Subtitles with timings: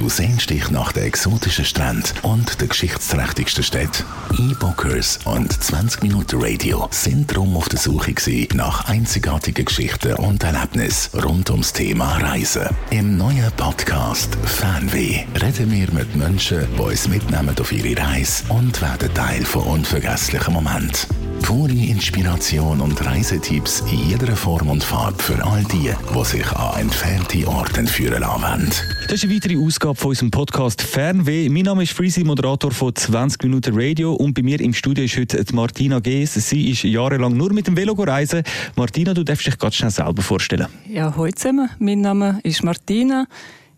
[0.00, 4.06] Du sehnst dich nach den exotischen Stränden und den geschichtsträchtigsten Städten.
[4.38, 8.14] E-Bookers und 20 Minuten Radio sind drum auf der Suche
[8.54, 12.66] nach einzigartigen Geschichten und Erlebnissen rund ums Thema Reisen.
[12.88, 18.80] Im neuen Podcast Fernweh reden wir mit Menschen, die uns mitnehmen auf ihre Reise und
[18.80, 21.30] werden Teil von unvergesslichen Momenten.
[21.42, 26.80] Pure Inspiration und Reisetipps in jeder Form und Farbe für all die, die sich an
[26.80, 28.70] entfernte Orte führen lassen
[29.04, 31.48] Das ist eine weitere Ausgabe von unserem Podcast Fernweh.
[31.48, 35.16] Mein Name ist Freezy, Moderator von 20 Minuten Radio und bei mir im Studio ist
[35.16, 36.34] heute Martina Gees.
[36.34, 38.42] Sie ist jahrelang nur mit dem Velo reisen.
[38.76, 40.66] Martina, du darfst dich ganz schnell selber vorstellen.
[40.88, 41.70] Ja, heute zusammen.
[41.78, 43.26] Mein Name ist Martina.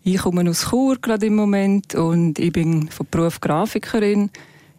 [0.03, 4.29] Ich komme aus Chur gerade im Moment und ich bin von Beruf Grafikerin.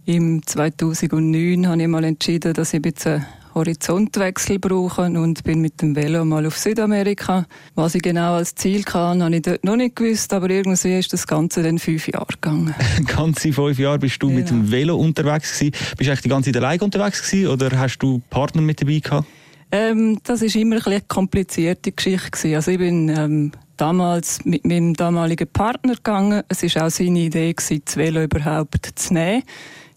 [0.07, 5.81] Im 2009 habe ich mal entschieden, dass ich ein bisschen Horizontwechsel brauche und bin mit
[5.81, 7.47] dem Velo mal auf Südamerika.
[7.75, 11.13] Was ich genau als Ziel kann, habe ich dort noch nicht gewusst, aber irgendwie ist
[11.13, 12.75] das Ganze dann fünf Jahre gegangen.
[13.07, 14.41] Ganze fünf Jahre bist du genau.
[14.41, 15.71] mit dem Velo unterwegs gewesen.
[15.71, 18.99] Bist du eigentlich die ganze Zeit allein unterwegs gewesen oder hast du Partner mit dabei
[18.99, 19.27] gehabt?
[19.71, 22.55] Ähm, das ist immer ein eine komplizierte Geschichte gewesen.
[22.55, 26.43] Also ich bin ähm, damals mit meinem damaligen Partner gegangen.
[26.49, 29.43] Es ist auch seine Idee gewesen, das Velo überhaupt zu nehmen.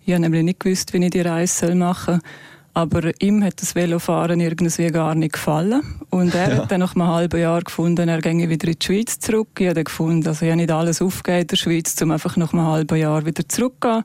[0.06, 2.32] Ich habe nämlich nicht gewusst, wie ich die Reise machen soll.
[2.78, 5.82] Aber ihm hat das Velofahren irgendwie gar nicht gefallen.
[6.12, 6.58] Und er ja.
[6.58, 9.48] hat dann nach einem halben Jahr gefunden, er ginge wieder in die Schweiz zurück.
[9.58, 12.54] Ich habe gefunden, also ich habe nicht alles aufgegeben in der Schweiz, um einfach nach
[12.54, 14.04] einem halben Jahr wieder zurückzugehen.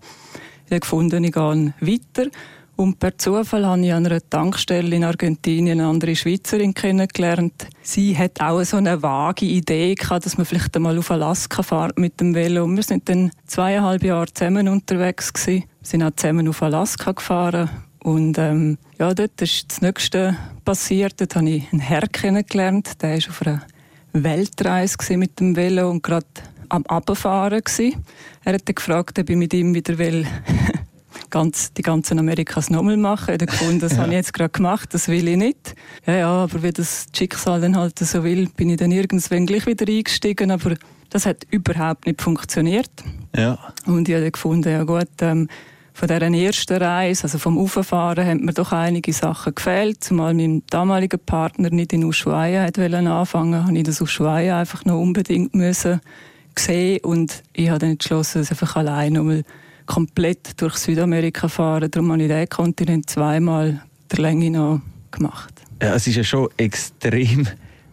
[0.64, 2.30] Ich habe gefunden, ich gehe weiter.
[2.74, 7.66] Und per Zufall habe ich an einer Tankstelle in Argentinien eine andere Schweizerin kennengelernt.
[7.82, 11.98] Sie hat auch so eine vage Idee gehabt, dass man vielleicht einmal auf Alaska fährt
[11.98, 12.64] mit dem Velo.
[12.64, 15.64] Und wir sind dann zweieinhalb Jahre zusammen unterwegs gewesen.
[15.80, 17.68] Wir sind auch zusammen auf Alaska gefahren.
[18.02, 21.20] Und ähm, ja, dort ist das Nächste passiert.
[21.20, 23.00] Dort habe ich einen Herr kennengelernt.
[23.00, 23.62] Der war auf einer
[24.12, 26.26] Weltreise mit dem Velo und gerade
[26.68, 27.62] am Abfahren.
[28.44, 30.26] Er hat gefragt, ob ich mit ihm wieder will
[31.30, 33.34] ganz, die ganzen Amerikas nochmal machen.
[33.34, 33.98] Ich gefunden, das ja.
[33.98, 35.74] habe ich jetzt gerade gemacht, das will ich nicht.
[36.06, 39.66] Ja, ja, aber wie das Schicksal dann halt so will, bin ich dann irgendwann gleich
[39.66, 40.74] wieder eingestiegen, aber
[41.10, 42.90] das hat überhaupt nicht funktioniert.
[43.36, 43.58] Ja.
[43.86, 45.48] Und ich habe dann gefunden, ja gut, ähm,
[45.94, 50.02] von dieser ersten Reise, also vom Auffahren, haben mir doch einige Sachen gefehlt.
[50.02, 55.00] Zumal mein damaliger Partner nicht in Ushuaia hat anfangen habe ich das Ushuaia einfach noch
[55.00, 56.00] unbedingt müssen
[56.58, 59.42] sehen und ich habe dann entschlossen, es einfach allein nochmal
[59.86, 61.90] komplett durch Südamerika fahren.
[61.90, 65.52] Darum habe ich diesen Kontinent zweimal der Länge noch gemacht.
[65.80, 67.48] Ja, es ist ja schon extrem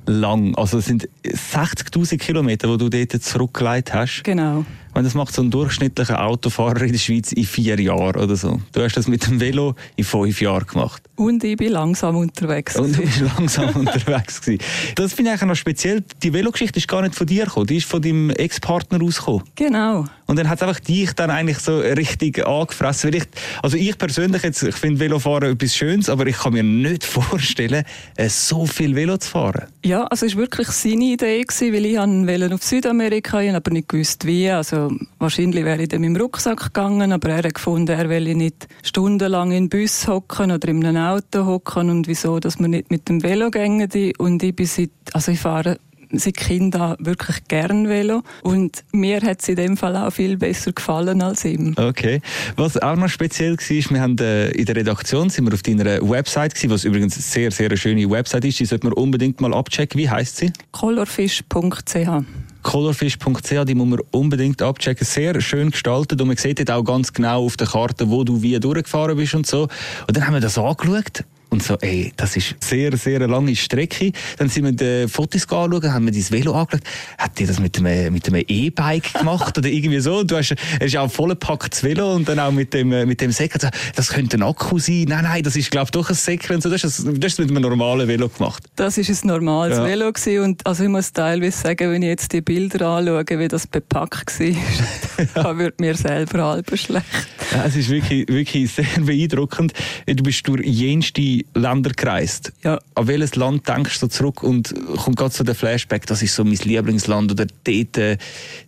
[0.06, 0.56] lang.
[0.56, 4.24] Also es sind 60.000 Kilometer, die du dort zurückgelegt hast.
[4.24, 4.66] Genau.
[4.94, 8.60] Und das macht so ein durchschnittlicher Autofahrer in der Schweiz in vier Jahren oder so.
[8.72, 11.04] Du hast das mit dem Velo in fünf Jahren gemacht.
[11.16, 12.76] Und ich bin langsam unterwegs.
[12.76, 14.64] Und du bist langsam unterwegs gewesen.
[14.96, 16.04] Das finde ich eigentlich noch speziell.
[16.24, 19.44] Die Velogeschichte ist gar nicht von dir gekommen, die ist von deinem Ex-Partner ausgekommen.
[19.56, 20.06] Genau.
[20.26, 23.14] Und dann hat es einfach dich dann eigentlich so richtig angefressen.
[23.14, 23.24] Ich,
[23.64, 27.84] also ich persönlich jetzt, ich finde Velofahren etwas Schönes, aber ich kann mir nicht vorstellen,
[28.16, 29.68] äh, so viel Velo zu fahren.
[29.84, 33.72] Ja, also es war wirklich seine Idee gewesen, weil ich wollte auf Südamerika, ich aber
[33.72, 34.50] nicht gewusst wie.
[34.50, 34.79] Also
[35.20, 38.68] wahrscheinlich wäre ich dann mit dem Rucksack gegangen, aber er hat gefunden, er will nicht
[38.84, 43.10] stundenlang in Bus hocken oder in einem Auto hocken und wieso, dass man nicht mit
[43.10, 43.88] dem Velo gehen.
[44.18, 45.78] Und ich bin seit, also ich fahre
[46.12, 50.72] seit Kind wirklich gern Velo und mir hat es in dem Fall auch viel besser
[50.72, 51.76] gefallen als ihm.
[51.78, 52.22] Okay.
[52.56, 56.02] Was auch noch speziell war, wir haben äh, in der Redaktion sind wir auf deiner
[56.10, 59.54] Website gewesen, was übrigens eine sehr, sehr schöne Website ist, die sollte man unbedingt mal
[59.54, 60.00] abchecken.
[60.00, 60.52] Wie heißt sie?
[60.72, 62.24] colorfish.ch
[62.70, 65.06] colorfish.ch, die muss man unbedingt abchecken.
[65.06, 68.44] Sehr schön gestaltet und man sieht dort auch ganz genau auf der Karte, wo du
[68.44, 69.64] wie durchgefahren bist und so.
[70.08, 73.56] Und dann haben wir das angeschaut und so, ey, das ist sehr, sehr eine lange
[73.56, 74.12] Strecke.
[74.38, 76.84] Dann sind wir die Fotos anschauen, haben wir dein Velo angeschaut.
[77.18, 80.24] Hat die das mit einem, mit einem E-Bike gemacht oder irgendwie so?
[80.24, 83.70] Du hast, ist auch vollgepackt Velo und dann auch mit dem, mit dem Säcker.
[83.96, 85.06] Das könnte ein Akku sein.
[85.08, 86.70] Nein, nein, das ist, glaube ich, doch ein Säcker und so.
[86.70, 88.64] Das hast du mit einem normalen Velo gemacht.
[88.76, 89.86] Das ist ein normales ja.
[89.86, 93.48] Velo gewesen und also ich muss teilweise sagen, wenn ich jetzt die Bilder anschaue, wie
[93.48, 94.48] das bepackt war,
[95.36, 95.58] ja.
[95.58, 97.06] wird mir selber halb schlecht.
[97.52, 99.74] Ja, es ist wirklich, wirklich sehr beeindruckend.
[100.06, 102.52] Du bist durch jenste Länder gereist.
[102.64, 102.80] Ja.
[102.96, 106.44] An welches Land denkst du zurück und kommt gerade so der Flashback, das ist so
[106.44, 108.18] mein Lieblingsland oder dort, äh,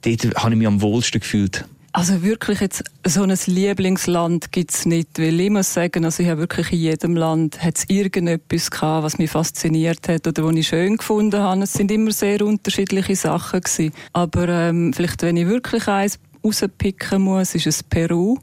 [0.02, 1.66] dort habe ich mich am wohlsten gefühlt?
[1.94, 6.30] Also wirklich jetzt so ein Lieblingsland gibt es nicht, weil ich muss sagen, also ich
[6.30, 10.70] habe wirklich in jedem Land hat's irgendetwas gehabt, was mich fasziniert hat oder was ich
[10.70, 11.64] schön gefunden habe.
[11.64, 13.94] Es sind immer sehr unterschiedliche Sachen gewesen.
[14.14, 18.38] Aber ähm, vielleicht, wenn ich wirklich eins rauspicken muss, ist es Peru.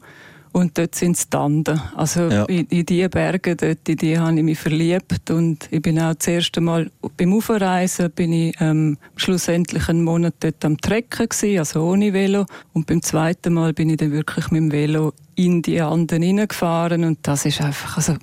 [0.51, 1.79] Und dort sind es Tanden.
[1.95, 2.45] Also Ja.
[2.45, 5.29] in, in diese Berge, dort, in die habe ich mich verliebt.
[5.29, 10.35] Und ich bin auch das erste Mal beim Aufreisen, bin ich ähm, schlussendlich einen Monat
[10.39, 12.45] dort am Trecken gewesen, also ohne Velo.
[12.73, 17.03] Und beim zweiten Mal bin ich dann wirklich mit dem Velo in die Anden hineingefahren.
[17.03, 18.15] Und das ist einfach, also,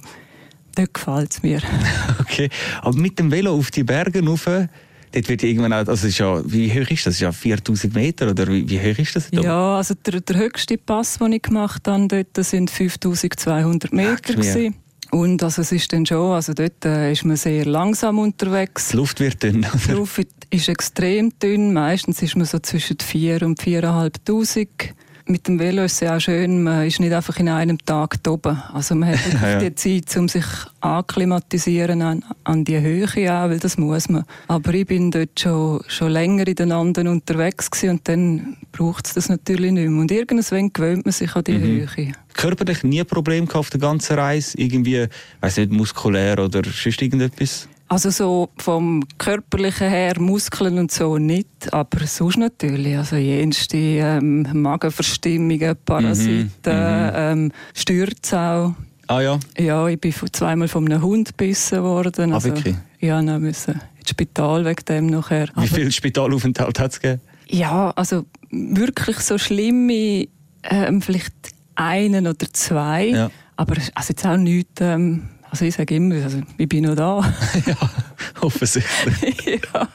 [0.74, 1.60] dort gefällt es mir.
[2.20, 2.50] Okay.
[2.82, 4.48] Aber mit dem Velo auf die Berge rauf,
[5.16, 7.14] dort wird irgendwann auch, also es ist ja, wie hoch ist das?
[7.14, 9.30] Ist ja 4000 Meter oder wie, wie hoch ist das?
[9.30, 9.40] da?
[9.40, 14.34] Ja, also der, der höchste Pass, den ich gemacht habe, dort, das sind 5200 Meter.
[14.34, 14.74] Gewesen.
[15.10, 18.88] Und also es ist dann schon, also dort äh, ist man sehr langsam unterwegs.
[18.88, 19.64] Die Luft wird dünn.
[19.86, 21.72] Die Luft ist extrem dünn.
[21.72, 24.90] Meistens ist man so zwischen 4 und 4'500.
[25.28, 28.22] Mit dem Velo ist es ja auch schön, man ist nicht einfach in einem Tag
[28.22, 28.62] da oben.
[28.72, 29.70] Also man hat wirklich Ja, ja.
[29.70, 30.44] die Zeit, um sich
[30.80, 34.24] akklimatisieren an, an die Höhe auch, weil das muss man.
[34.48, 39.06] Aber ich bin dort schon, schon länger in den Anden unterwegs gewesen und dann braucht
[39.06, 40.00] es das natürlich nicht mehr.
[40.00, 41.88] Und irgendwann gewöhnt man sich an die Mhm.
[41.96, 42.12] Höhe.
[42.34, 44.58] Körperlich nie ein Problem gehabt auf der ganzen Reise?
[44.58, 45.06] Irgendwie,
[45.40, 47.68] weiß nicht, muskulär oder sonst irgendetwas?
[47.88, 52.96] Also so vom körperlichen her, Muskeln und so nicht, aber sonst natürlich.
[52.96, 58.74] Also jenste ähm, Magenverstimmungen, Parasiten, Mhm, ähm, Stürze auch.
[59.08, 59.38] Ah ja.
[59.56, 62.32] Ja, ich bin zweimal von einem Hund gebissen worden.
[62.32, 62.74] Ah, Also, wirklich?
[62.98, 65.48] Ja, dann müssen ins Spital wegen dem nachher.
[65.56, 67.20] Wie viel Spitalaufenthalt hat es gegeben?
[67.48, 70.26] Ja, also wirklich so schlimme,
[70.64, 71.34] ähm, vielleicht
[71.76, 73.06] einen oder zwei.
[73.06, 73.30] Ja.
[73.54, 77.34] Aber also jetzt auch nichts, ähm, also ich sage immer, also ich bin noch da.
[77.66, 77.76] ja,
[78.42, 79.42] offensichtlich.
[79.72, 79.88] ja.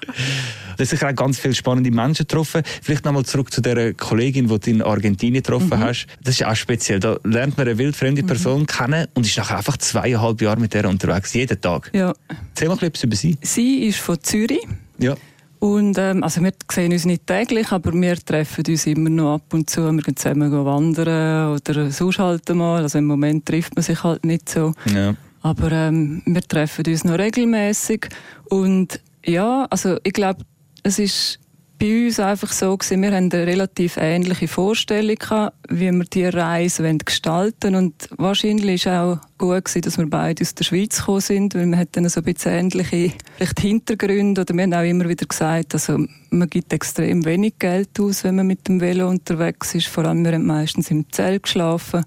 [0.76, 2.64] Du hast sicher auch ganz viele spannende Menschen getroffen.
[2.82, 6.08] Vielleicht nochmal zurück zu der Kollegin, die du in Argentinien getroffen hast.
[6.24, 7.00] Das ist auch speziell.
[7.00, 10.90] Da lernt man eine wildfremde Person kennen und ist nachher einfach zweieinhalb Jahre mit der
[10.90, 11.92] unterwegs, jeden Tag.
[11.94, 12.12] ja.
[12.56, 13.38] Erzähl mal etwas über sie.
[13.44, 14.68] Sie ist von Zürich.
[14.98, 15.16] Ja.
[15.60, 19.54] Und ähm, also wir sehen uns nicht täglich, aber wir treffen uns immer noch ab
[19.54, 19.92] und zu.
[19.92, 22.82] Wir gehen zusammen wandern oder sonst halt mal.
[22.82, 24.74] Also im Moment trifft man sich halt nicht so.
[24.92, 25.14] ja.
[25.42, 28.10] Aber ähm, wir treffen uns noch regelmäßig
[28.50, 30.44] und ja, also ich glaube,
[30.84, 31.40] es ist
[31.82, 36.26] bei uns einfach so gewesen, wir haben eine relativ ähnliche Vorstellung gehabt, wie wir die
[36.26, 37.74] Reise wollen gestalten.
[37.74, 41.66] Und wahrscheinlich ist auch gut gewesen, dass wir beide aus der Schweiz gekommen sind, weil
[41.66, 44.42] wir hatten so ein bisschen ähnliche vielleicht Hintergründe.
[44.42, 48.36] Oder wir haben auch immer wieder gesagt, also man gibt extrem wenig Geld aus, wenn
[48.36, 52.06] man mit dem Velo unterwegs ist, vor allem wir haben meistens im Zelt geschlafen,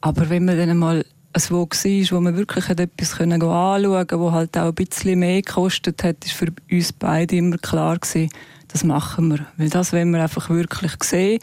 [0.00, 1.04] aber wenn man dann einmal
[1.36, 5.42] es wo war, wo man wirklich etwas anschauen konnte, wo halt auch ein bisschen mehr
[5.42, 8.30] gekostet hat, ist für uns beide immer klar gewesen,
[8.68, 9.46] das machen wir.
[9.56, 11.40] Weil das wollen wir einfach wirklich sehen.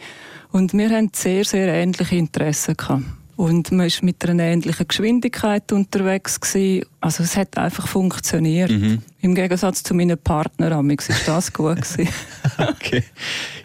[0.50, 3.04] Und wir haben sehr, sehr ähnliche Interessen gehabt.
[3.36, 6.86] Und man ist mit einer ähnlichen Geschwindigkeit unterwegs gewesen.
[7.00, 8.70] Also es hat einfach funktioniert.
[9.20, 12.08] Im Gegensatz zu meinen Partnern, amix ist das gut gewesen.
[12.56, 13.02] Okay.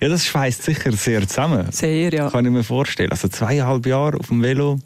[0.02, 1.68] Ja, das schweißt sicher sehr zusammen.
[1.72, 2.30] Sehr, ja.
[2.30, 3.12] Kann ich mir vorstellen.
[3.12, 4.80] Also zweieinhalb Jahre auf dem Velo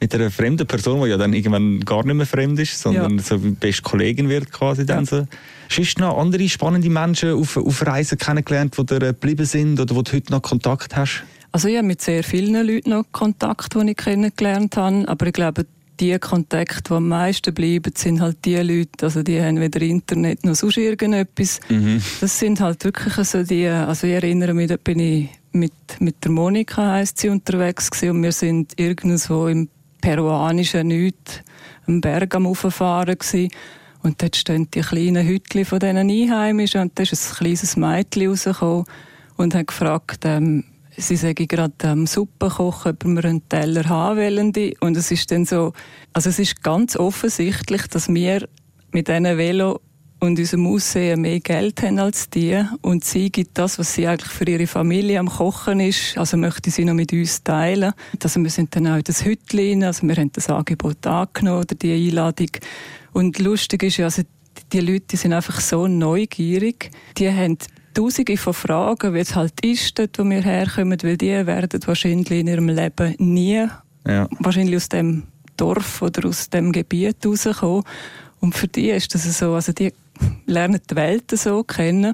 [0.00, 3.22] mit einer fremden Person, die ja dann irgendwann gar nicht mehr fremd ist, sondern Ja.
[3.22, 5.26] so wie beste Kollegin wird quasi dann so.
[5.70, 9.94] Hast du noch andere spannende Menschen auf, auf Reisen kennengelernt, die dir geblieben sind oder
[9.96, 11.24] wo du heute noch Kontakt hast?
[11.52, 15.32] Also ich habe mit sehr vielen Leuten noch Kontakt, die ich kennengelernt habe, aber ich
[15.32, 15.64] glaube,
[16.00, 20.44] die Kontakte, die am meisten bleiben, sind halt die Leute, also die haben weder Internet
[20.44, 21.60] noch sonst irgendetwas.
[22.20, 26.16] Das sind halt wirklich so die, also ich erinnere mich, da bin ich mit, mit
[26.24, 29.68] der Monika, heisst sie, unterwegs gewesen und wir sind irgendwo im
[30.04, 31.40] peruanischen Nichts
[31.86, 33.48] am Berg am Auffahren gewesen.
[34.02, 38.28] Und dort stehen die kleinen Hütchen von diesen Einheimischen und da ist ein kleines Mädchen
[38.28, 38.84] rausgekommen
[39.38, 40.64] und hat gefragt, ähm,
[40.94, 44.52] sie sage gerade ähm, Suppe kochen, ob wir einen Teller haben wollen.
[44.80, 45.72] Und es ist dann so,
[46.12, 48.46] also es ist ganz offensichtlich, dass wir
[48.92, 49.80] mit diesen Velo
[50.20, 52.62] und unserem Aussehen mehr Geld haben als die.
[52.80, 56.70] Und sie gibt das, was sie eigentlich für ihre Familie am Kochen ist, also möchte
[56.70, 57.92] sie noch mit uns teilen.
[58.22, 61.74] Also wir sind dann auch in das Hütchen, also wir haben das Angebot angenommen oder
[61.74, 62.50] die Einladung.
[63.12, 64.22] Und lustig ist ja, also
[64.72, 66.90] die Leute die sind einfach so neugierig.
[67.18, 67.58] Die haben
[67.94, 72.28] Tausende von Fragen, wie es halt ist, dort, wo wir herkommen, weil die werden wahrscheinlich
[72.32, 73.68] in ihrem Leben nie
[74.04, 74.28] Ja.
[74.40, 75.22] wahrscheinlich aus dem
[75.56, 77.84] Dorf oder aus dem Gebiet rauskommen.
[78.44, 79.94] Und für die ist das so, also die
[80.44, 82.12] lernen die Welt so kennen.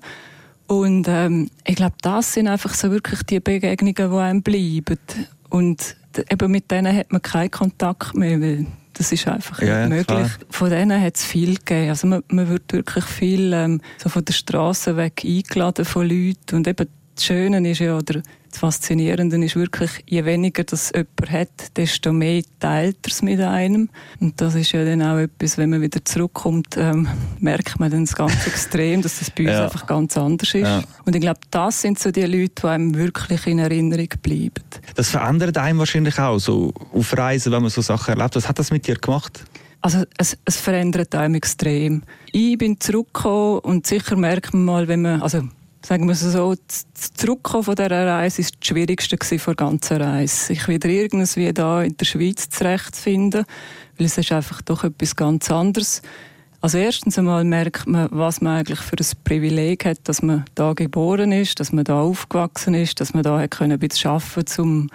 [0.68, 5.00] Und ähm, ich glaube, das sind einfach so wirklich die Begegnungen, die einem bleiben.
[5.49, 5.96] Und
[6.30, 10.28] eben mit denen hat man keinen Kontakt mehr, weil das ist einfach ja, nicht möglich.
[10.28, 10.30] klar.
[10.50, 11.88] Von denen hat es viel gegeben.
[11.88, 16.54] Also man, man wird wirklich viel ähm, so von der Straße weg eingeladen von Leuten.
[16.54, 16.87] Und eben
[17.20, 22.14] das Schöne ist ja, oder das Faszinierende ist wirklich, je weniger das jemand hat, desto
[22.14, 23.90] mehr teilt er es mit einem.
[24.20, 27.06] Und das ist ja dann auch etwas, wenn man wieder zurückkommt, ähm,
[27.38, 29.64] merkt man dann ganz extrem, dass das bei uns ja.
[29.64, 30.62] einfach ganz anders ist.
[30.62, 30.82] Ja.
[31.04, 34.64] Und ich glaube, das sind so die Leute, die einem wirklich in Erinnerung bleiben.
[34.94, 38.34] Das verändert einem wahrscheinlich auch, so auf Reisen, wenn man so Sachen erlebt.
[38.34, 39.44] Was hat das mit dir gemacht?
[39.82, 42.02] Also es, es verändert einem extrem.
[42.32, 45.42] Ich bin zurückgekommen und sicher merkt man mal, wenn man, also
[45.84, 50.46] sagen wir so, das Zurückkommen von dieser Reise war das Schwierigste der ganzen Reise.
[50.46, 53.44] Sich wieder irgendwie da in der Schweiz zurechtzufinden,
[53.96, 56.02] weil es ist einfach doch etwas ganz anderes.
[56.62, 60.75] Also erstens einmal merkt man, was man eigentlich für ein Privileg hat, dass man da
[60.75, 64.60] geboren ist, dass man da aufgewachsen ist, dass man da hat können ein bisschen arbeiten
[64.60, 64.90] um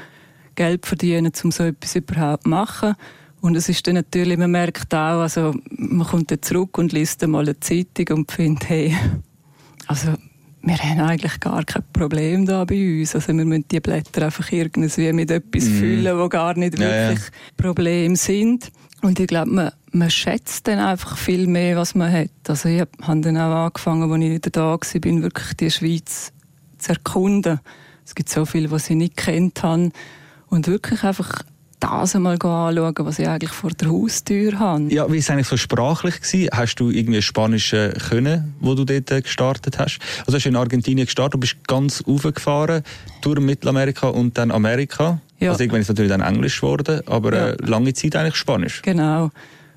[0.53, 2.95] Geld zu verdienen, um so etwas überhaupt zu machen.
[3.41, 7.23] Und es ist dann natürlich, man merkt auch, also man kommt dann zurück und liest
[7.23, 8.95] dann mal eine Zeitung und findet, hey,
[9.87, 10.13] also
[10.65, 13.13] wir haben eigentlich gar kein Problem da bei uns.
[13.13, 15.73] Also wir müssen die Blätter einfach irgendwie mit etwas mm.
[15.73, 17.55] füllen, wo gar nicht wirklich ja, ja.
[17.55, 18.71] Probleme sind.
[19.03, 22.31] Und ich glaube, man, man schätzt dann einfach viel mehr, was man hat.
[22.47, 26.33] Also ich habe dann auch angefangen, als ich wieder da war, bin, wirklich die Schweiz
[26.79, 27.59] zu erkunden.
[28.03, 29.91] Es gibt so viel, was ich nicht kennt habe.
[30.47, 31.43] Und wirklich einfach
[31.87, 34.93] das einmal anschauen, was ich eigentlich vor der Haustür habe.
[34.93, 36.21] Ja, wie war es eigentlich so sprachlich?
[36.21, 36.49] Gewesen?
[36.53, 37.71] Hast du irgendwie Spanisch
[38.09, 39.99] können, wo du dort äh, gestartet hast?
[40.19, 42.83] Also hast du in Argentinien gestartet, du bist ganz aufgefahren
[43.21, 45.21] durch Mittelamerika und dann Amerika.
[45.39, 45.51] Ja.
[45.51, 47.47] Also irgendwann ist es natürlich dann Englisch geworden, aber ja.
[47.49, 48.81] äh, lange Zeit eigentlich Spanisch.
[48.81, 49.31] Genau.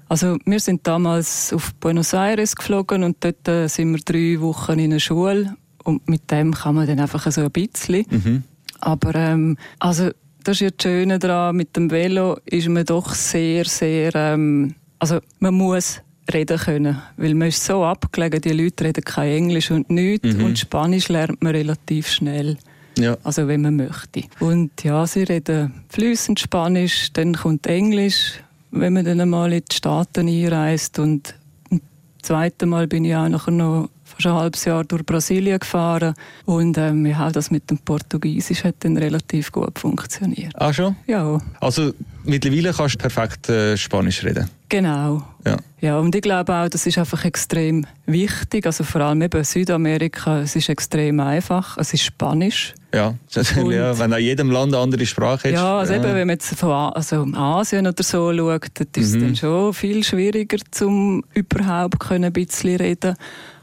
[0.08, 4.78] Also wir sind damals auf Buenos Aires geflogen und dort äh, sind wir drei Wochen
[4.78, 8.06] in der Schule und mit dem kann man dann einfach so ein bisschen.
[8.10, 8.42] Mhm.
[8.80, 10.10] Aber ähm, also
[10.48, 14.74] das ist ja das Schöne daran, mit dem Velo ist man doch sehr, sehr, ähm,
[14.98, 16.00] also man muss
[16.32, 20.44] reden können, weil man ist so abgelegen, die Leute reden kein Englisch und nichts mhm.
[20.44, 22.56] und Spanisch lernt man relativ schnell.
[22.96, 23.18] Ja.
[23.24, 24.22] Also wenn man möchte.
[24.40, 28.40] Und ja, sie reden fließend Spanisch, dann kommt Englisch,
[28.70, 31.34] wenn man dann einmal in die Staaten einreist und
[31.68, 31.80] das
[32.22, 36.76] zweite Mal bin ich auch nachher noch fast ein halbes Jahr durch Brasilien gefahren und
[36.76, 40.52] ähm, ja, das mit dem Portugiesisch hat dann relativ gut funktioniert.
[40.56, 40.96] Ah schon?
[41.06, 41.40] Ja.
[41.60, 41.92] Also
[42.24, 44.50] mittlerweile kannst du perfekt äh, Spanisch reden?
[44.68, 45.22] Genau.
[45.46, 45.56] Ja.
[45.80, 50.40] ja, und ich glaube auch, das ist einfach extrem wichtig, also vor allem eben Südamerika,
[50.40, 52.74] es ist extrem einfach, es ist Spanisch.
[52.92, 53.14] Ja,
[53.56, 55.54] und, ja wenn auch jedem Land eine andere Sprache hat.
[55.54, 56.00] Ja, also ja.
[56.00, 59.20] eben, wenn man jetzt von also Asien oder so schaut, dann ist es mhm.
[59.20, 63.14] dann schon viel schwieriger, um überhaupt können ein bisschen reden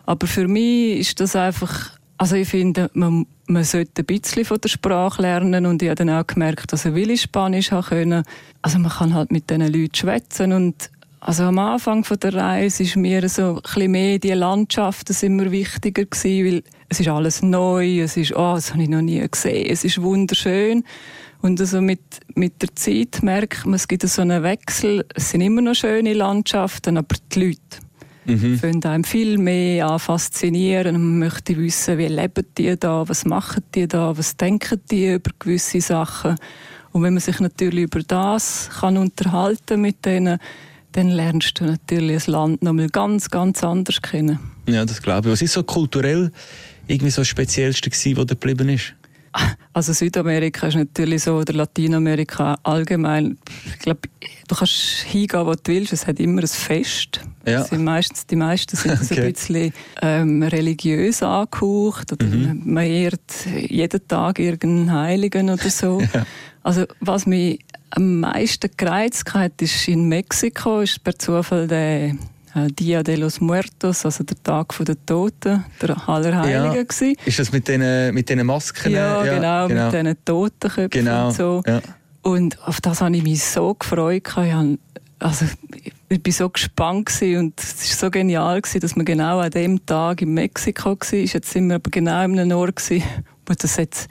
[0.05, 4.61] aber für mich ist das einfach, also ich finde, man, man sollte ein bisschen von
[4.61, 8.23] der Sprache lernen und ich habe dann auch gemerkt, dass ich will Spanisch haben können.
[8.61, 12.83] Also man kann halt mit diesen Leuten schwätzen und also am Anfang von der Reise
[12.83, 17.41] ist mir so ein bisschen mehr die Landschaften mir wichtiger gewesen, weil es ist alles
[17.41, 20.83] neu, es ist, oh, das habe ich noch nie gesehen, es ist wunderschön.
[21.41, 22.01] Und also mit,
[22.35, 25.05] mit der Zeit merkt man, es gibt so einen Wechsel.
[25.13, 27.59] Es sind immer noch schöne Landschaften, aber die Leute,
[28.25, 28.57] mhm.
[28.57, 30.93] fangen einem viel mehr an faszinieren.
[30.93, 35.31] Man möchte wissen, wie leben die da, was machen die da, was denken die über
[35.39, 36.35] gewisse Sachen.
[36.91, 40.39] Und wenn man sich natürlich über das kann unterhalten mit denen,
[40.93, 44.39] dann lernst du natürlich das Land nochmal ganz, ganz anders kennen.
[44.67, 45.33] Ja, das glaube ich.
[45.33, 46.31] Was ist so kulturell
[46.87, 48.93] irgendwie so das Speziellste gewesen, was da geblieben ist?
[49.73, 53.37] Also Südamerika ist natürlich so, oder Lateinamerika allgemein.
[53.73, 54.01] Ich glaube,
[54.47, 55.91] du kannst hingehen, wo du willst.
[55.91, 57.19] Es hat immer ein Fest.
[57.45, 57.63] Ja.
[57.63, 59.21] Sind meistens, die meisten sind okay.
[59.21, 62.13] ein bisschen ähm, religiös angehaucht.
[62.13, 62.61] Oder mhm.
[62.63, 66.01] Man ehrt jeden Tag irgendeinen Heiligen oder so.
[66.13, 66.25] Ja.
[66.63, 72.15] Also was mich am meisten gereizt hat, ist in Mexiko, ist per Zufall der
[72.75, 76.85] Dia de los Muertos, also der Tag der Toten, der Allerheiligen.
[76.99, 77.13] Ja.
[77.25, 78.93] Ist das mit den, mit den Masken?
[78.93, 81.27] Ja, ja genau, genau, mit diesen Totenköpfen genau.
[81.27, 81.63] und so.
[81.67, 81.81] Ja.
[82.21, 84.23] Und auf das habe ich mich so gefreut.
[84.25, 84.77] Ich habe,
[85.19, 85.45] also,
[86.07, 90.21] ich war so gespannt und es war so genial, dass man genau an dem Tag
[90.21, 91.13] in Mexiko war.
[91.19, 94.07] Jetzt sind wir aber genau in einem Ort, wo das jetzt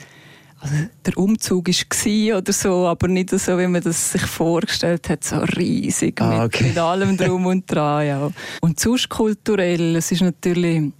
[0.64, 5.22] also der Umzug war oder so, aber nicht so, wie man das sich vorgestellt hat,
[5.22, 6.64] so riesig ah, okay.
[6.64, 8.06] mit, mit, allem drum und dran.
[8.06, 8.30] Ja.
[8.62, 10.90] Und sonst kulturell, es ist natürlich,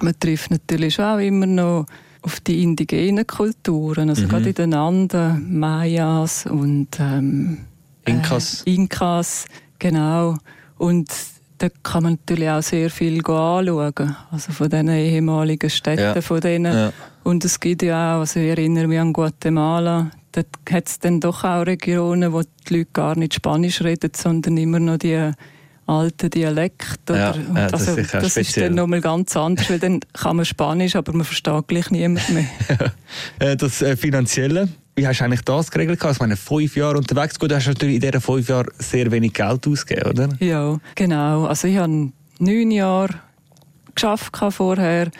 [0.00, 1.86] man trifft natürlich schon auch immer noch
[2.22, 4.28] auf die indigenen Kulturen, also mhm.
[4.28, 7.58] gerade in den Anden, Mayas und ähm,
[8.04, 8.62] Inkas.
[8.66, 9.46] Äh, Inkas,
[9.78, 10.36] genau.
[10.76, 11.08] Und
[11.60, 14.16] da kann man natürlich auch sehr viel anschauen.
[14.30, 16.20] Also von diesen ehemaligen Städten, ja.
[16.22, 16.72] von denen.
[16.72, 16.92] Ja.
[17.22, 21.20] Und es gibt ja auch, also ich erinnere mich an Guatemala, dort hat es dann
[21.20, 25.32] doch auch Regionen, wo die Leute gar nicht Spanisch reden, sondern immer noch die
[25.86, 27.10] alten Dialekt.
[27.10, 30.36] Oder, Ja, ja, das also, ist das ist dann nochmal ganz anders, weil dann kann
[30.36, 32.46] man Spanisch, aber man versteht gleich niemand mehr.
[33.38, 34.68] Äh, das äh, Finanzielle,
[35.00, 35.98] wie hast du eigentlich das geregelt?
[36.04, 39.32] Ich meine, fünf Jahre unterwegs, gut, du hast natürlich in diesen fünf Jahren sehr wenig
[39.32, 40.28] Geld ausgegeben, oder?
[40.40, 41.46] ja, genau.
[41.46, 43.14] Also ich habe neun Jahre
[43.94, 45.10] geschafft vorher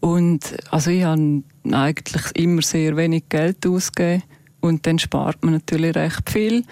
[0.00, 4.24] und also ich habe eigentlich immer sehr wenig Geld ausgegeben
[4.60, 6.64] und dann spart man natürlich recht viel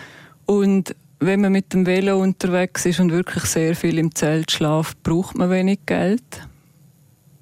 [0.46, 5.00] und wenn man mit dem Velo unterwegs ist und wirklich sehr viel im Zelt schläft,
[5.04, 6.24] braucht man wenig Geld.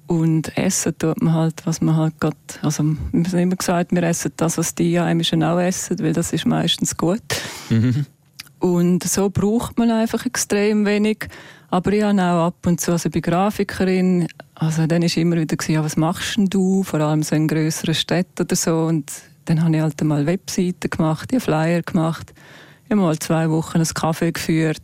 [0.09, 4.01] Und essen tut man halt, was man halt gerade, also wir haben immer gesagt, wir
[4.01, 7.21] essen das, was die Einheimischen auch essen, weil das ist meistens gut.
[8.59, 11.27] Und so braucht man einfach extrem wenig.
[11.69, 15.35] Aber ich habe auch ab und zu, also ich bin Grafikerin, also dann ist immer
[15.35, 16.81] wieder gewesen, ja, was machst denn du?
[16.81, 18.85] Vor allem so in grösseren Städten oder so.
[18.85, 19.11] Und
[19.45, 22.33] dann habe ich halt mal Webseiten gemacht, ich Flyer gemacht.
[22.89, 24.81] Ich habe mal zwei Wochen ein Kaffee geführt.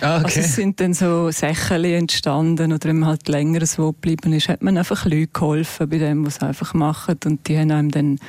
[0.00, 4.32] Ah, Also es sind dann so Sachen entstanden oder wenn man halt länger so geblieben
[4.34, 7.72] ist, hat man einfach Leute geholfen bei dem, was sie einfach machen und die haben
[7.72, 8.20] einem dann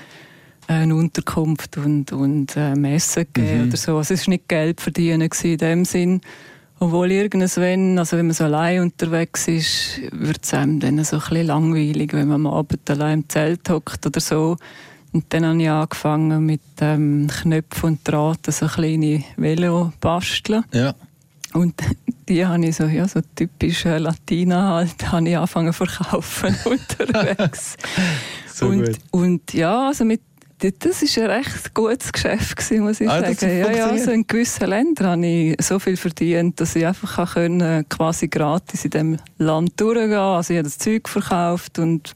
[0.66, 3.68] eine Unterkunft und, und äh, Messen gegeben Mhm.
[3.68, 3.98] oder so.
[3.98, 6.22] Also es war nicht Geld verdienen in dem Sinn.
[6.80, 11.20] Obwohl irgendwann, also wenn man so allein unterwegs ist, wird es einem dann so ein
[11.22, 14.58] bisschen langweilig, wenn man am Abend allein im Zelt hockt oder so.
[15.14, 20.64] Und dann habe ich angefangen mit ähm, Knöpfen und Draht so kleine Velo basteln.
[20.74, 20.96] Ja.
[21.54, 21.76] Und
[22.30, 26.56] die habe ich so, ja, so typisch äh, Latina halt, habe ich angefangen zu verkaufen
[26.66, 27.78] unterwegs.
[28.54, 28.98] So und, gut.
[29.12, 30.22] und ja, also mit,
[30.60, 33.58] das ist ein recht gutes Geschäft gewesen, muss ich Ah, sagen.
[33.60, 37.88] Ja, ja, also in gewissen Ländern habe ich so viel verdient, dass ich einfach können,
[37.88, 40.14] quasi gratis in dem Land durchgehen.
[40.14, 42.14] Also ich habe das Zeug verkauft und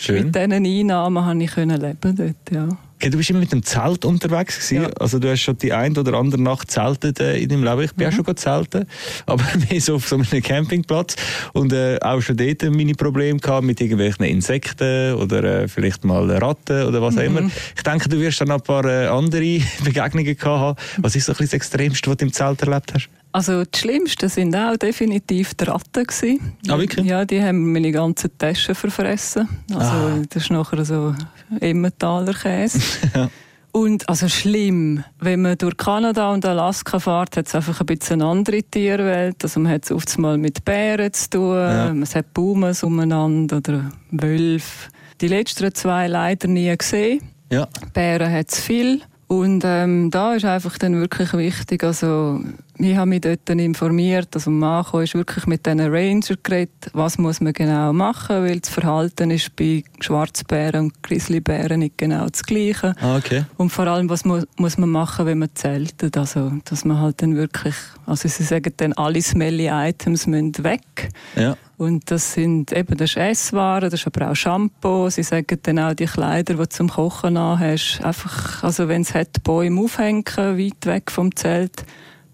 [0.00, 0.24] Schön.
[0.26, 2.68] mit diesen Einnahmen habe ich können leben dort, ja.
[3.02, 4.82] Okay, du bist immer mit dem Zelt unterwegs gewesen.
[4.82, 4.90] Ja.
[5.00, 7.80] Also du hast schon die ein oder andere Nacht zeltet äh, in deinem Leben.
[7.82, 8.12] Ich bin Mhm.
[8.12, 8.86] auch schon gezeltet,
[9.24, 11.16] aber mehr so auf so einem Campingplatz
[11.54, 16.30] und äh, auch schon dort meine Probleme gehabt mit irgendwelchen Insekten oder äh, vielleicht mal
[16.30, 17.36] Ratten oder was auch Mhm.
[17.38, 17.50] immer.
[17.74, 20.76] Ich denke, du wirst dann ein paar äh, andere Begegnungen gehabt haben.
[21.02, 23.08] Was ist so ein bisschen das Extremste, was du im Zelt erlebt hast?
[23.32, 26.54] Also die Schlimmsten sind auch definitiv die Ratten gewesen.
[26.68, 27.06] Ah, wirklich?
[27.06, 29.48] Ja, die haben meine ganzen Taschen verfressen.
[29.72, 30.22] Also Ah.
[30.28, 31.14] das ist nachher so
[31.60, 32.80] Emmentaler Käse.
[33.72, 38.20] Und also schlimm, wenn man durch Kanada und Alaska fährt, hat es einfach ein bisschen
[38.20, 39.36] eine andere Tierwelt.
[39.44, 41.94] Also man hat es oft mal mit Bären zu tun, Ja.
[41.94, 44.90] man hat Baumes umeinander oder Wölfe.
[45.20, 47.20] Die letzten zwei leider nie gesehen.
[47.52, 47.68] Ja.
[47.94, 49.02] Bären hat es viel.
[49.30, 52.40] Und ähm, da ist einfach dann wirklich wichtig, also
[52.78, 57.16] ich habe mich dort dann informiert, also Marco ist wirklich mit diesen Ranger geredet, was
[57.16, 62.42] muss man genau machen, weil das Verhalten ist bei Schwarzbären und Grizzlybären nicht genau das
[62.42, 62.96] gleiche.
[63.00, 63.44] Ah, okay.
[63.56, 67.22] Und vor allem, was mu muss man machen, wenn man zeltet, also dass man halt
[67.22, 67.76] dann wirklich,
[68.06, 71.10] also sie sagen dann, alle smelly Items müssen weg.
[71.36, 71.56] Ja.
[71.80, 75.08] Und das sind eben das ist Esswaren, das ist aber auch Shampoo.
[75.08, 79.14] Sie sagen dann auch die Kleider, die du zum Kochen hast, einfach, also wenn es
[79.14, 81.86] hat, Bäume aufhängen, weit weg vom Zelt.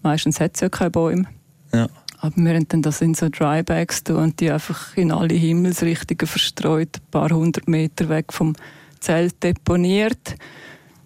[0.03, 1.27] Meistens hat es ja keine Bäume.
[1.73, 1.87] Ja.
[2.19, 6.97] Aber wir haben dann das in so Drybags und die einfach in alle Himmelsrichtungen verstreut,
[6.97, 8.53] ein paar hundert Meter weg vom
[8.99, 10.35] Zelt deponiert.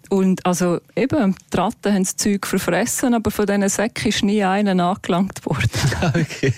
[0.08, 4.42] Und also eben, die Ratten haben das Zeug verfressen, aber von diesen Säcken ist nie
[4.42, 5.70] einer angelangt worden.
[6.02, 6.52] Okay.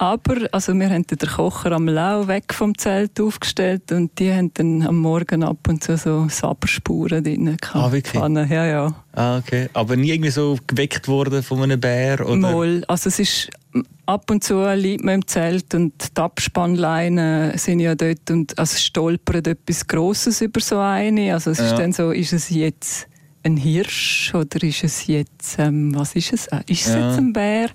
[0.00, 4.50] Aber also wir haben den Kocher am Lau weg vom Zelt aufgestellt und die haben
[4.54, 7.54] dann am Morgen ab und zu so Sabberspuren drin.
[7.74, 8.18] Ah, wirklich?
[8.18, 8.94] Pfanne, Ja, ja.
[9.12, 9.68] Ah, okay.
[9.74, 12.26] Aber nie irgendwie so geweckt worden von einem Bär?
[12.26, 12.34] Oder?
[12.36, 12.82] Mal.
[12.88, 13.50] Also es ist
[14.06, 18.78] ab und zu liegt man im Zelt und die Abspannleinen sind ja dort und also
[18.78, 21.34] stolpert etwas Grosses über so eine.
[21.34, 21.66] Also es Ja.
[21.66, 23.06] ist dann so, ist es jetzt
[23.42, 26.46] ein Hirsch oder ist es jetzt, ähm, was ist es?
[26.46, 27.06] Äh, Ist es Ja.
[27.06, 27.68] jetzt ein Bär?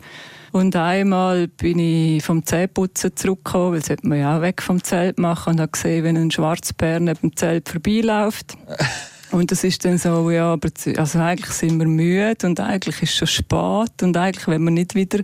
[0.55, 4.81] Und einmal bin ich vom Zähneputzen zurückgekommen, weil das sollte man ja auch weg vom
[4.81, 8.55] Zelt machen und habe gesehen, wenn ein Schwarzbär neben dem Zelt vorbeiläuft.
[9.31, 13.09] Und das ist dann so, ja, aber also eigentlich sind wir müde und eigentlich ist
[13.09, 15.23] es schon spät und eigentlich wenn wir nicht wieder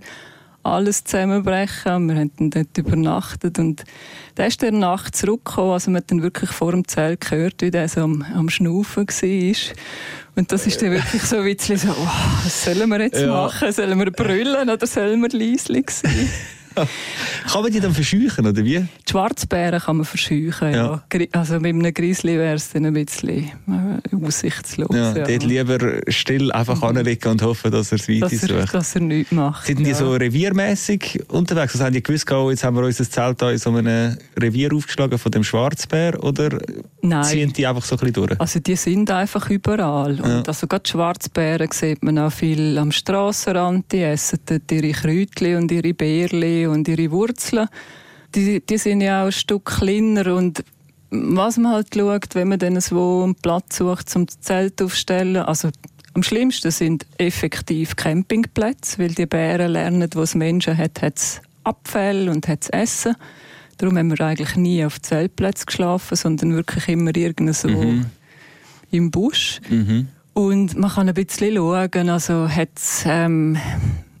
[0.62, 2.08] alles zusammenbrechen.
[2.08, 3.84] Wir haben dann dort übernachtet und
[4.36, 7.70] der ist dann Nacht zurückgekommen, also man hat dann wirklich vor dem Zelt gehört, wie
[7.70, 9.74] der so am, am Schnaufen war.
[10.36, 12.08] Und das ist dann wirklich so ein bisschen so, oh,
[12.44, 13.26] was sollen wir jetzt Ja.
[13.26, 13.70] machen?
[13.72, 16.28] Sollen wir brüllen oder sollen wir leislich sein?
[17.52, 18.78] Kann man die dann verscheuchen, oder wie?
[18.78, 21.02] Die Schwarzbären kann man verscheuchen, ja.
[21.12, 21.26] Ja.
[21.32, 24.94] Also mit einem Grizzly wäre es dann ein bisschen äh, aussichtslos.
[24.94, 25.24] Ja, ja.
[25.24, 28.74] Dort lieber still einfach anlegen und hoffen, dass er es weiter dass, er, sucht.
[28.74, 29.66] dass er nichts macht.
[29.66, 29.96] Sind die ja.
[29.96, 31.74] so reviermäßig unterwegs?
[31.74, 34.72] Also haben die gewusst, oh, jetzt haben wir unser Zelt da in so einem Revier
[34.74, 36.22] aufgeschlagen von dem Schwarzbär?
[36.22, 36.58] Oder
[37.02, 37.24] Nein.
[37.24, 38.40] ziehen die einfach so ein bisschen durch?
[38.40, 40.16] Also die sind einfach überall.
[40.16, 40.24] Ja.
[40.24, 43.90] Und also gerade Schwarzbären sieht man auch viel am Strassenrand.
[43.92, 45.94] Die essen dort ihre Kräutchen und ihre
[46.62, 47.68] Beerli und ihre Wurzeln.
[48.34, 50.64] Die, die sind ja auch ein Stück kleiner und
[51.10, 55.68] was man halt schaut, wenn man dann so einen Platz sucht zum Zelt aufstellen, also
[56.14, 61.42] am schlimmsten sind effektiv Campingplätze, weil die Bären lernen, wo es Menschen hat, hat es
[61.64, 63.14] Abfälle und hat es Essen.
[63.76, 67.68] Darum haben wir eigentlich nie auf Zeltplätzen geschlafen, sondern wirklich immer irgendwo so
[68.90, 69.60] im Busch.
[69.68, 70.08] Mhm.
[70.34, 73.58] Und man kann ein bisschen schauen, also hat es ähm,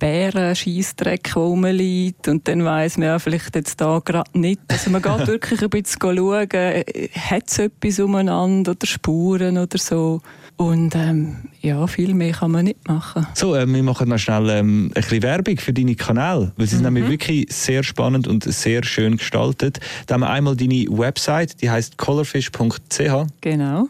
[0.02, 4.60] Bären, Scheissdreck, der rumliegt und dann weiss man ja vielleicht jetzt da gerade nicht.
[4.66, 10.20] Also man geht wirklich ein bisschen schauen, hat es etwas umeinander oder Spuren oder so.
[10.56, 13.28] Und ähm, ja, viel mehr kann man nicht machen.
[13.34, 16.74] So, äh, wir machen noch schnell ähm, ein bisschen Werbung für deine Kanäle, weil sie
[16.74, 19.78] sind nämlich wirklich sehr spannend und sehr schön gestaltet.
[20.06, 23.26] Da haben wir einmal deine Website, die heißt colorfish.ch.
[23.40, 23.86] Genau.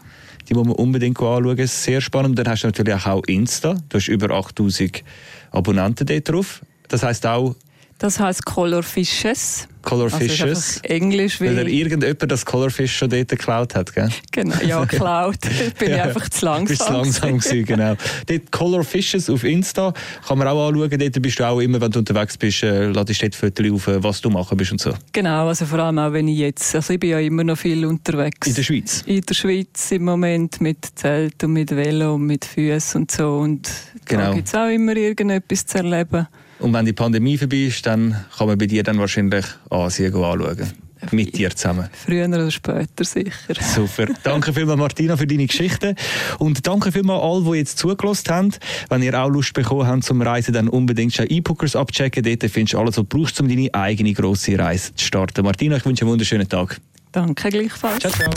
[0.47, 1.67] Die muss man unbedingt anschauen.
[1.67, 2.37] Sehr spannend.
[2.37, 3.77] Dann hast du natürlich auch Insta.
[3.89, 5.03] Du hast über 8000
[5.53, 6.61] Abonnenten dort drauf.
[6.89, 7.55] Das heißt auch
[8.03, 9.65] Das heisst Color Fishes.
[9.81, 10.77] Color Also Fishes.
[10.83, 14.09] Englisch, weil weil irgendjemand das Colorfish schon dort geklaut hat, gell?
[14.31, 15.37] genau, ja, Cloud.
[15.79, 16.03] bin ich Ja.
[16.03, 16.65] einfach zu langsam.
[16.67, 17.95] Bist zu langsam gewesen, genau.
[18.27, 19.93] Dort Color Fishes auf Insta
[20.27, 20.89] kann man auch anschauen.
[20.99, 23.87] Dort bist du auch immer, wenn du unterwegs bist, äh, ladest du dort Fotos auf,
[23.87, 24.91] äh, was du machen bist und so.
[25.13, 27.85] Genau, also vor allem auch wenn ich jetzt, also ich bin ja immer noch viel
[27.85, 28.47] unterwegs.
[28.47, 29.03] In der Schweiz.
[29.05, 33.37] in der Schweiz im Moment mit Zelt und mit Velo und mit Füßen und so.
[33.37, 33.69] Und
[34.05, 34.23] Genau.
[34.27, 36.27] da gibt es auch immer irgendetwas zu erleben.
[36.59, 40.71] Und wenn die Pandemie vorbei ist, dann kann man bei dir dann wahrscheinlich Asien anschauen.
[41.11, 41.89] Mit dir zusammen.
[41.91, 43.55] Früher oder später sicher.
[43.59, 44.07] Super.
[44.23, 45.95] Danke vielmals, Martina, für deine Geschichte.
[46.39, 48.53] Und danke vielmals allen, die jetzt zugelassen haben.
[48.89, 52.23] Wenn ihr auch Lust bekommen habt zum Reisen, dann unbedingt schon E-Bookers abchecken.
[52.23, 55.43] Dort findest du alles, was du brauchst, um deine eigene grosse Reise zu starten.
[55.43, 56.79] Martina, ich wünsche einen wunderschönen Tag.
[57.11, 57.99] Danke gleichfalls.
[57.99, 58.31] Ciao, ciao.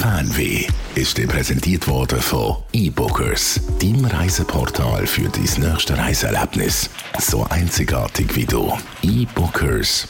[0.00, 6.90] Fernweh ist dir präsentiert worden von eBookers, dein Reiseportal für dein nächste Reiseerlebnis.
[7.18, 8.70] So einzigartig wie du.
[9.02, 10.06] eBookers.ch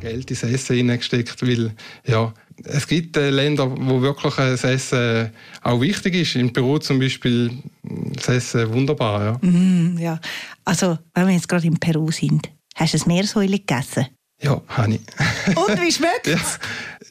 [0.00, 1.72] Geld ins Essen hineingesteckt, weil
[2.06, 5.30] ja, es gibt äh, Länder, wo wirklich äh, das Essen äh,
[5.62, 6.36] auch wichtig ist.
[6.36, 7.50] In Peru zum Beispiel
[7.82, 9.24] mh, das Essen wunderbar.
[9.24, 10.20] Ja, Mm, ja.
[10.66, 14.06] Also, wenn wir jetzt gerade in Peru sind, hast du ein Meersäule gegessen?
[14.42, 15.56] Ja habe ich.
[15.56, 16.38] Und wie schmeckt ja,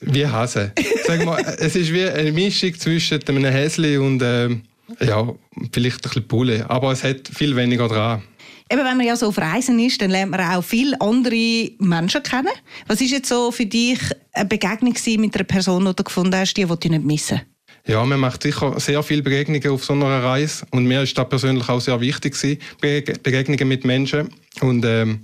[0.02, 0.72] wie Hase.
[1.06, 4.64] Sag mal, es ist wie eine Mischung zwischen einem Häsli und ähm,
[5.00, 5.28] ja,
[5.72, 6.70] vielleicht ein bisschen Pulle.
[6.70, 8.24] Aber es hat viel weniger dran.
[8.70, 12.22] Eben, wenn man ja so auf Reisen ist, dann lernt man auch viele andere Menschen
[12.22, 12.52] kennen.
[12.88, 14.00] Was ist jetzt so für dich
[14.34, 17.42] eine Begegnung mit einer Person, die du gefunden hast, die willst du nicht missen?
[17.88, 21.30] Ja, man macht sicher sehr viele Begegnungen auf so einer Reise und mir ist das
[21.30, 25.22] persönlich auch sehr wichtig gewesen, Bege- Begegnungen mit Menschen und ähm,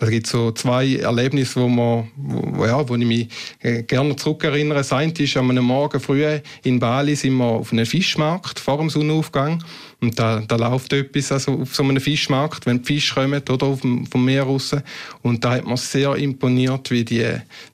[0.00, 3.28] es gibt so zwei Erlebnisse, wo, man, wo, ja, wo ich mich
[3.60, 4.78] äh, gerne zurückerinnere.
[4.78, 6.24] Das eine ist, an einem Morgen früh
[6.62, 9.62] in Bali sind wir auf einem Fischmarkt vor dem Sonnenaufgang
[10.00, 13.76] und da, da läuft etwas also auf so einem Fischmarkt, wenn die Fische kommen oder
[13.82, 14.76] dem, vom Meer raus
[15.22, 17.26] und da hat man sehr imponiert, wie die,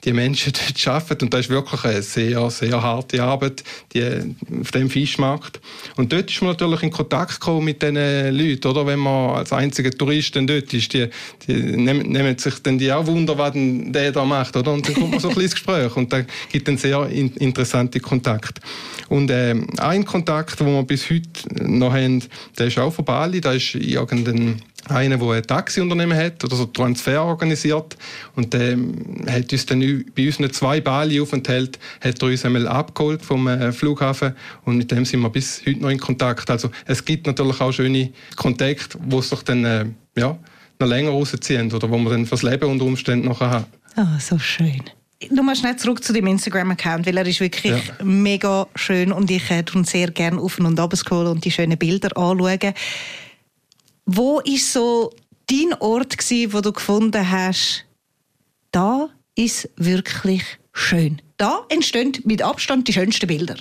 [0.04, 4.70] die Menschen dort arbeiten und das ist wirklich eine sehr, sehr harte Arbeit die, auf
[4.70, 5.60] dem Fischmarkt.
[5.96, 8.86] Und dort ist man natürlich in Kontakt gekommen mit diesen Leuten, oder?
[8.86, 11.08] Wenn man als einziger Tourist dann dort ist, die,
[11.46, 14.72] die nehmen, nehmen sich dann die auch Wunder, was der da macht, oder?
[14.72, 18.00] Und dann kommt man so ein ins Gespräch und da gibt einen sehr in, interessante
[18.00, 18.60] Kontakt.
[19.08, 21.28] Und ähm, ein Kontakt, den wir bis heute
[21.62, 22.13] noch haben,
[22.58, 26.66] der ist auch von Bali, da ist irgendein einer, der ein Taxiunternehmen hat oder so
[26.66, 27.96] Transfer organisiert
[28.36, 33.22] und der ähm, hat uns dann bei unseren zwei Bali-Aufenthalten hat er uns einmal abgeholt
[33.22, 36.50] vom äh, Flughafen und mit dem sind wir bis heute noch in Kontakt.
[36.50, 40.38] Also es gibt natürlich auch schöne Kontakte, wo sich dann äh, ja,
[40.78, 43.64] noch länger rausziehen oder wo man dann fürs Leben unter Umständen noch haben.
[43.96, 44.82] Ah, so schön.
[45.30, 48.04] Nochmal schnell zurück zu dem Instagram-Account, weil er ist wirklich Ja.
[48.04, 51.78] mega schön und ich äh, tue sehr gerne auf und ab scrollen und die schönen
[51.78, 52.74] Bilder anschauen.
[54.06, 55.12] Wo ist so
[55.50, 57.86] dein Ort gsi, wo du gefunden hast,
[58.70, 61.22] da ist wirklich schön.
[61.36, 63.56] Da entstehen mit Abstand die schönsten Bilder.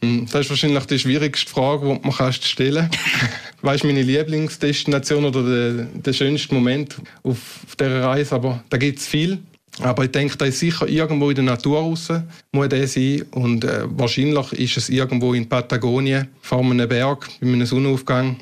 [0.00, 2.90] Hm, Das ist wahrscheinlich die schwierigste Frage, die man kannst stellen
[3.62, 8.34] Weißt du, meine Lieblingsdestination oder der, der schönste Moment auf, auf dieser Reise?
[8.34, 9.38] Aber da gibt es viel.
[9.80, 12.08] Aber ich denke, da ist sicher irgendwo in der Natur raus,
[12.52, 13.22] muss der sein.
[13.30, 18.36] Und äh, wahrscheinlich ist es irgendwo in Patagonien, vor einem Berg, bei einem Sonnenaufgang.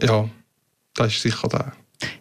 [0.00, 0.28] Ja,
[0.94, 1.72] das ist sicher da.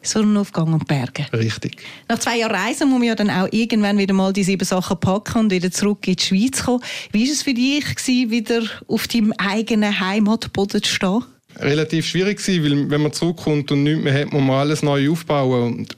[0.01, 1.27] Sonnenaufgang und Berge.
[1.33, 1.77] Richtig.
[2.07, 4.99] Nach zwei Jahren Reisen muss man ja dann auch irgendwann wieder mal die sieben Sachen
[4.99, 6.83] packen und wieder zurück in die Schweiz kommen.
[7.11, 11.23] Wie war es für dich, gewesen, wieder auf deinem eigenen Heimatboden zu stehen?
[11.59, 15.09] Relativ schwierig gewesen, weil wenn man zurückkommt und nichts mehr hat, muss man alles neu
[15.09, 15.73] aufbauen.
[15.73, 15.95] Und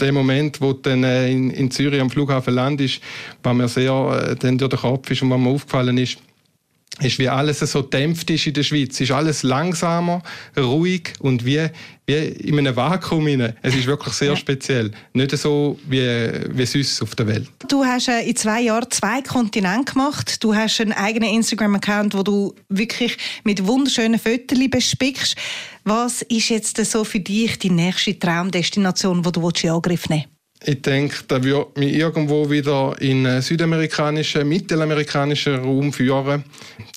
[0.00, 3.00] der Moment, wo dann äh, in, in Zürich am Flughafen landest,
[3.42, 3.92] war mir sehr
[4.30, 6.18] äh, dann durch den Kopf ist und was mir aufgefallen ist,
[7.00, 8.98] ist, wie alles so dämpft ist in der Schweiz.
[9.00, 10.22] Ist alles langsamer,
[10.56, 11.68] ruhig und wie,
[12.06, 13.54] wie in einem Vakuum rein.
[13.62, 14.36] Es ist wirklich sehr ja.
[14.36, 14.90] speziell.
[15.12, 16.00] Nicht so wie,
[16.50, 17.48] wie sonst auf der Welt.
[17.68, 20.42] Du hast äh, in zwei Jahren zwei Kontinente gemacht.
[20.42, 25.36] Du hast einen eigenen Instagram-Account, wo du wirklich mit wunderschönen Fotos bespickst.
[25.84, 30.35] Was ist jetzt so für dich die nächste Traumdestination, wo du in Angriff nehmen willst?
[30.68, 36.42] Ich denke, da wird mich irgendwo wieder in den südamerikanischen, mittelamerikanischen Raum führen.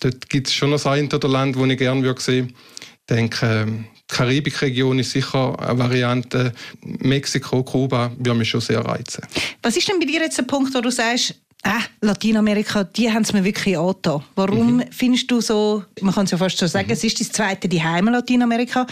[0.01, 2.51] Dort gibt es schon noch ein oder Land, das ich gerne würde sehen
[2.81, 6.51] Ich denke, ähm, die Karibikregion ist sicher eine Variante.
[6.81, 9.23] Mexiko, Kuba würde mich schon sehr reizen.
[9.61, 13.21] Was ist denn bei dir jetzt der Punkt, wo du sagst, ah, Lateinamerika, die haben
[13.21, 14.23] es mir wirklich angetan.
[14.33, 14.85] Warum mhm.
[14.89, 16.93] findest du so, man kann es ja fast so sagen, mhm.
[16.93, 18.87] es ist das zweite die Heime Lateinamerika.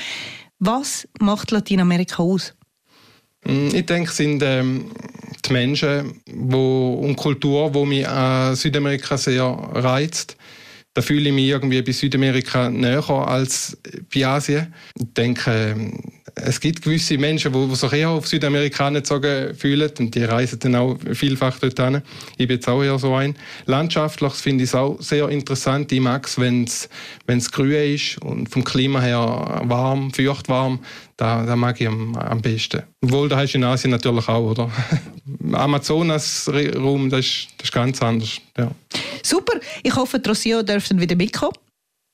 [0.60, 2.54] Was macht Lateinamerika aus?
[3.48, 4.92] Mm, ich denke, es sind ähm,
[5.46, 10.36] die Menschen wo, und Kultur, die mich an Südamerika sehr reizt.
[10.94, 13.78] Da fühle ich mich irgendwie bei Südamerika näher als
[14.14, 14.74] bei Asien.
[15.00, 15.94] Ich denke, ähm,
[16.44, 20.76] es gibt gewisse Menschen, die sich eher auf Südamerika gezogen fühlen und die reisen dann
[20.76, 22.02] auch vielfach dorthin.
[22.38, 23.36] Ich bin jetzt auch eher so ein.
[23.66, 25.92] Landschaftlich finde ich es auch sehr interessant.
[25.92, 30.80] Ich mag es, wenn es grün ist und vom Klima her warm, feucht warm.
[31.16, 32.84] Da, da mag ich am, am besten.
[33.04, 34.70] Obwohl, da hast du in Asien natürlich auch, oder?
[35.52, 38.40] Amazonas-Raum, das ist, das ist ganz anders.
[38.56, 38.72] Ja.
[39.24, 41.54] Super, ich hoffe, Rossio dürfte wieder mitkommen.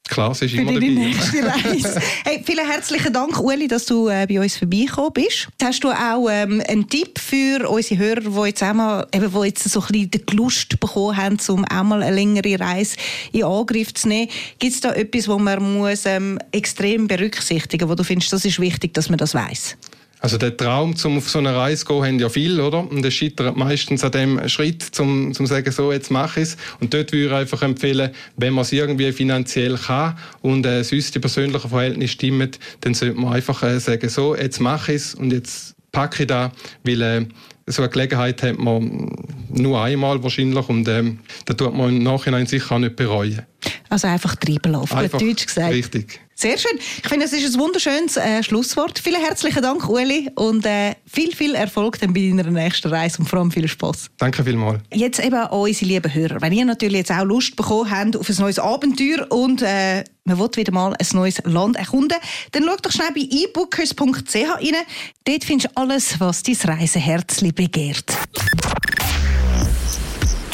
[0.09, 0.87] Klar, sie ist immer dabei.
[0.87, 2.01] Nächste Reise.
[2.25, 5.47] hey, vielen herzlichen Dank, Uli, dass du äh, bei uns vorbeigekommen bist.
[5.61, 9.63] Hast du auch ähm, einen Tipp für unsere Hörer, die jetzt, einmal, eben, die jetzt
[9.63, 12.97] so ein bisschen die Lust bekommen haben, um einmal eine längere Reise
[13.31, 14.29] in Angriff zu nehmen?
[14.59, 18.43] Gibt es da etwas, was man muss, ähm, extrem berücksichtigen muss, wo du findest, das
[18.43, 19.77] ist wichtig, dass man das weiß?
[20.23, 22.89] Also der Traum, zum auf so eine Reise zu gehen, haben ja viele, oder?
[22.89, 26.57] Und es scheitert meistens an dem Schritt, zum, zum sagen, so, jetzt mache ich es.
[26.79, 31.13] Und dort würde ich einfach empfehlen, wenn man es irgendwie finanziell kann und äh, sonst
[31.13, 35.13] die persönlichen Verhältnisse stimmen, dann sollte man einfach äh, sagen, so, jetzt mache ich es
[35.13, 36.53] und jetzt packe ich da,
[36.86, 37.25] weil äh,
[37.67, 39.12] so eine Gelegenheit hat man
[39.49, 43.41] nur einmal wahrscheinlich und ähm, da tut man im Nachhinein sicher auch nicht bereuen.
[43.89, 45.73] Also einfach treiben lassen, einfach, Deutsch gesagt.
[45.73, 46.21] Richtig.
[46.43, 46.77] Sehr schön.
[47.01, 48.99] Ich finde, es ist ein wunderschönes äh, Schlusswort.
[48.99, 53.29] Vielen herzlichen Dank, Uli, und äh, viel, viel Erfolg dann bei deiner nächsten Reise und
[53.29, 54.10] vor allem viel Spaß.
[54.17, 54.82] Danke vielmals.
[54.93, 56.41] Jetzt eben an unsere lieben Hörer.
[56.41, 60.38] Wenn ihr natürlich jetzt auch Lust bekommen habt auf ein neues Abenteuer und äh, man
[60.38, 62.17] will wieder mal ein neues Land erkunden,
[62.51, 64.75] dann schaut doch schnell bei ebookers.ch rein.
[65.23, 68.17] Dort findest du alles, was dein Reiseherz begehrt.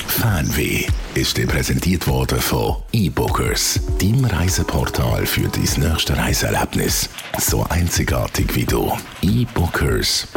[0.05, 0.85] Fernweh
[1.19, 7.09] ist dir präsentiert worden von eBookers, dein Reiseportal für dein nächste Reiseerlebnis.
[7.37, 8.89] So einzigartig wie du.
[9.21, 10.29] eBookers.ch